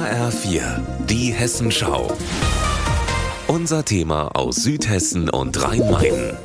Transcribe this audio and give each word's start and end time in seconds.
HR4, 0.00 0.62
die 1.10 1.30
Hessenschau. 1.30 2.10
Unser 3.48 3.84
Thema 3.84 4.28
aus 4.34 4.56
Südhessen 4.56 5.28
und 5.28 5.62
Rhein-Main. 5.62 6.38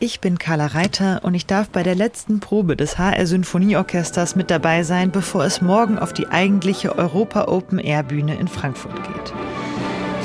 Ich 0.00 0.20
bin 0.20 0.38
Carla 0.38 0.66
Reiter 0.66 1.20
und 1.22 1.32
ich 1.32 1.46
darf 1.46 1.70
bei 1.70 1.82
der 1.82 1.94
letzten 1.94 2.40
Probe 2.40 2.76
des 2.76 2.98
HR 2.98 3.26
Symphonieorchesters 3.26 4.36
mit 4.36 4.50
dabei 4.50 4.82
sein, 4.82 5.12
bevor 5.12 5.46
es 5.46 5.62
morgen 5.62 5.98
auf 5.98 6.12
die 6.12 6.26
eigentliche 6.26 6.98
Europa 6.98 7.48
Open 7.48 7.78
Air 7.78 8.02
Bühne 8.02 8.34
in 8.34 8.48
Frankfurt 8.48 8.96
geht. 8.96 9.32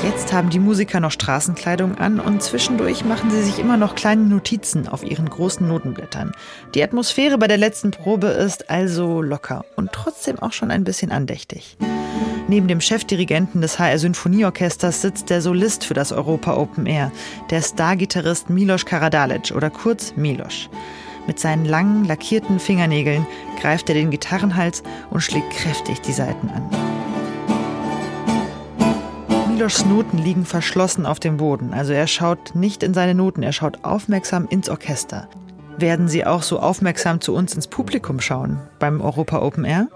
Jetzt 0.04 0.34
haben 0.34 0.50
die 0.50 0.58
Musiker 0.58 1.00
noch 1.00 1.12
Straßenkleidung 1.12 1.96
an 1.96 2.20
und 2.20 2.42
zwischendurch 2.42 3.06
machen 3.06 3.30
sie 3.30 3.42
sich 3.42 3.58
immer 3.58 3.78
noch 3.78 3.94
kleine 3.94 4.24
Notizen 4.24 4.86
auf 4.86 5.02
ihren 5.02 5.30
großen 5.30 5.66
Notenblättern. 5.66 6.32
Die 6.74 6.82
Atmosphäre 6.82 7.38
bei 7.38 7.46
der 7.46 7.56
letzten 7.56 7.90
Probe 7.90 8.26
ist 8.26 8.68
also 8.68 9.22
locker 9.22 9.64
und 9.76 9.92
trotzdem 9.92 10.38
auch 10.40 10.52
schon 10.52 10.70
ein 10.70 10.84
bisschen 10.84 11.10
andächtig. 11.10 11.78
Neben 12.52 12.68
dem 12.68 12.82
Chefdirigenten 12.82 13.62
des 13.62 13.78
HR 13.78 13.98
Symphonieorchesters 13.98 15.00
sitzt 15.00 15.30
der 15.30 15.40
Solist 15.40 15.86
für 15.86 15.94
das 15.94 16.12
Europa 16.12 16.54
Open 16.54 16.84
Air, 16.84 17.10
der 17.48 17.62
Stargitarrist 17.62 18.50
Milos 18.50 18.84
Karadalic 18.84 19.52
oder 19.56 19.70
kurz 19.70 20.12
Milos. 20.16 20.68
Mit 21.26 21.40
seinen 21.40 21.64
langen, 21.64 22.04
lackierten 22.04 22.60
Fingernägeln 22.60 23.26
greift 23.58 23.88
er 23.88 23.94
den 23.94 24.10
Gitarrenhals 24.10 24.82
und 25.08 25.22
schlägt 25.22 25.48
kräftig 25.48 26.02
die 26.02 26.12
Saiten 26.12 26.50
an. 26.50 26.68
Milos 29.50 29.86
Noten 29.86 30.18
liegen 30.18 30.44
verschlossen 30.44 31.06
auf 31.06 31.20
dem 31.20 31.38
Boden, 31.38 31.72
also 31.72 31.94
er 31.94 32.06
schaut 32.06 32.54
nicht 32.54 32.82
in 32.82 32.92
seine 32.92 33.14
Noten, 33.14 33.42
er 33.42 33.52
schaut 33.52 33.82
aufmerksam 33.82 34.46
ins 34.46 34.68
Orchester. 34.68 35.26
Werden 35.78 36.08
Sie 36.08 36.24
auch 36.24 36.42
so 36.42 36.60
aufmerksam 36.60 37.20
zu 37.20 37.34
uns 37.34 37.54
ins 37.54 37.66
Publikum 37.66 38.20
schauen 38.20 38.60
beim 38.78 39.00
Europa 39.00 39.40
Open 39.40 39.64
Air? 39.64 39.88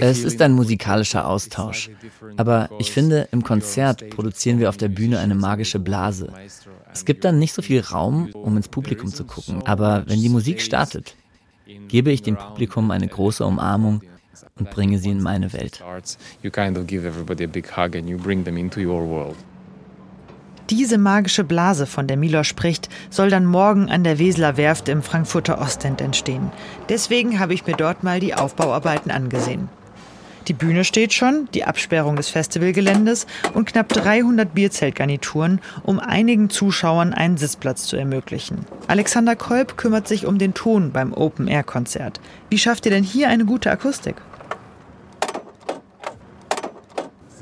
Es 0.00 0.24
ist 0.24 0.42
ein 0.42 0.52
musikalischer 0.52 1.26
Austausch. 1.26 1.90
Aber 2.36 2.68
ich 2.78 2.92
finde, 2.92 3.28
im 3.32 3.42
Konzert 3.42 4.10
produzieren 4.10 4.58
wir 4.58 4.68
auf 4.68 4.76
der 4.76 4.88
Bühne 4.88 5.18
eine 5.18 5.34
magische 5.34 5.78
Blase. 5.78 6.32
Es 6.92 7.04
gibt 7.04 7.24
dann 7.24 7.38
nicht 7.38 7.52
so 7.52 7.62
viel 7.62 7.80
Raum, 7.80 8.30
um 8.32 8.56
ins 8.56 8.68
Publikum 8.68 9.08
zu 9.08 9.24
gucken. 9.24 9.62
Aber 9.64 10.04
wenn 10.06 10.20
die 10.20 10.28
Musik 10.28 10.60
startet, 10.60 11.16
gebe 11.88 12.10
ich 12.10 12.22
dem 12.22 12.36
Publikum 12.36 12.90
eine 12.90 13.08
große 13.08 13.44
Umarmung 13.44 14.02
und 14.58 14.70
bringe 14.70 14.98
sie 14.98 15.10
in 15.10 15.22
meine 15.22 15.52
Welt. 15.52 15.82
Diese 20.72 20.96
magische 20.96 21.44
Blase, 21.44 21.84
von 21.84 22.06
der 22.06 22.16
Milo 22.16 22.44
spricht, 22.44 22.88
soll 23.10 23.28
dann 23.28 23.44
morgen 23.44 23.90
an 23.90 24.04
der 24.04 24.18
Weseler 24.18 24.56
Werft 24.56 24.88
im 24.88 25.02
Frankfurter 25.02 25.60
Ostend 25.60 26.00
entstehen. 26.00 26.50
Deswegen 26.88 27.38
habe 27.38 27.52
ich 27.52 27.66
mir 27.66 27.76
dort 27.76 28.04
mal 28.04 28.20
die 28.20 28.34
Aufbauarbeiten 28.34 29.10
angesehen. 29.10 29.68
Die 30.48 30.54
Bühne 30.54 30.84
steht 30.84 31.12
schon, 31.12 31.46
die 31.52 31.64
Absperrung 31.64 32.16
des 32.16 32.30
Festivalgeländes 32.30 33.26
und 33.52 33.66
knapp 33.66 33.90
300 33.90 34.54
Bierzeltgarnituren, 34.54 35.60
um 35.82 36.00
einigen 36.00 36.48
Zuschauern 36.48 37.12
einen 37.12 37.36
Sitzplatz 37.36 37.84
zu 37.84 37.96
ermöglichen. 37.98 38.64
Alexander 38.88 39.36
Kolb 39.36 39.76
kümmert 39.76 40.08
sich 40.08 40.24
um 40.24 40.38
den 40.38 40.54
Ton 40.54 40.90
beim 40.90 41.12
Open-Air-Konzert. 41.12 42.18
Wie 42.48 42.56
schafft 42.56 42.86
ihr 42.86 42.92
denn 42.92 43.04
hier 43.04 43.28
eine 43.28 43.44
gute 43.44 43.70
Akustik? 43.70 44.14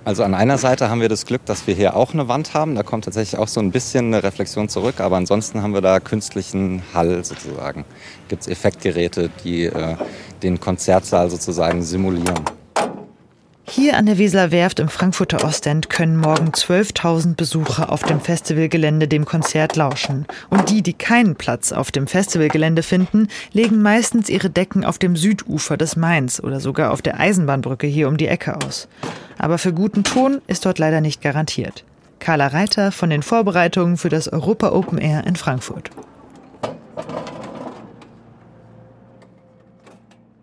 Also 0.04 0.24
an 0.24 0.34
einer 0.34 0.56
Seite 0.56 0.88
haben 0.88 1.02
wir 1.02 1.10
das 1.10 1.26
Glück, 1.26 1.44
dass 1.44 1.66
wir 1.66 1.74
hier 1.74 1.94
auch 1.94 2.14
eine 2.14 2.26
Wand 2.26 2.54
haben. 2.54 2.74
Da 2.74 2.82
kommt 2.82 3.04
tatsächlich 3.04 3.38
auch 3.38 3.48
so 3.48 3.60
ein 3.60 3.70
bisschen 3.70 4.06
eine 4.06 4.22
Reflexion 4.22 4.68
zurück. 4.68 5.00
Aber 5.00 5.16
ansonsten 5.16 5.62
haben 5.62 5.74
wir 5.74 5.82
da 5.82 6.00
künstlichen 6.00 6.82
Hall 6.94 7.22
sozusagen. 7.22 7.84
Gibt 8.28 8.42
es 8.42 8.48
Effektgeräte, 8.48 9.30
die 9.44 9.66
äh, 9.66 9.96
den 10.42 10.58
Konzertsaal 10.58 11.28
sozusagen 11.28 11.82
simulieren. 11.82 12.40
Hier 13.80 13.96
an 13.96 14.04
der 14.04 14.18
Weseler 14.18 14.50
Werft 14.50 14.78
im 14.78 14.90
Frankfurter 14.90 15.42
Ostend 15.42 15.88
können 15.88 16.18
morgen 16.18 16.50
12.000 16.50 17.34
Besucher 17.34 17.90
auf 17.90 18.02
dem 18.02 18.20
Festivalgelände 18.20 19.08
dem 19.08 19.24
Konzert 19.24 19.74
lauschen. 19.74 20.26
Und 20.50 20.68
die, 20.68 20.82
die 20.82 20.92
keinen 20.92 21.34
Platz 21.34 21.72
auf 21.72 21.90
dem 21.90 22.06
Festivalgelände 22.06 22.82
finden, 22.82 23.28
legen 23.54 23.80
meistens 23.80 24.28
ihre 24.28 24.50
Decken 24.50 24.84
auf 24.84 24.98
dem 24.98 25.16
Südufer 25.16 25.78
des 25.78 25.96
Mains 25.96 26.44
oder 26.44 26.60
sogar 26.60 26.92
auf 26.92 27.00
der 27.00 27.18
Eisenbahnbrücke 27.18 27.86
hier 27.86 28.08
um 28.08 28.18
die 28.18 28.28
Ecke 28.28 28.54
aus. 28.66 28.86
Aber 29.38 29.56
für 29.56 29.72
guten 29.72 30.04
Ton 30.04 30.42
ist 30.46 30.66
dort 30.66 30.78
leider 30.78 31.00
nicht 31.00 31.22
garantiert. 31.22 31.82
Carla 32.18 32.48
Reiter 32.48 32.92
von 32.92 33.08
den 33.08 33.22
Vorbereitungen 33.22 33.96
für 33.96 34.10
das 34.10 34.28
Europa 34.28 34.72
Open 34.72 34.98
Air 34.98 35.26
in 35.26 35.36
Frankfurt. 35.36 35.90